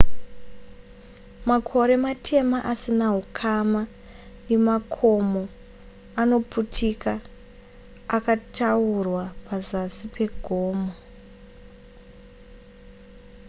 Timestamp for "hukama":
3.15-3.81